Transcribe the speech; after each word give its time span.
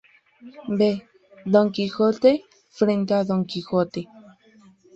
V.- 0.79 1.03
Don 1.45 1.71
Quijote 1.71 2.43
frente 2.71 3.13
a 3.13 3.23
Don 3.23 3.45
Quijote. 3.45 4.07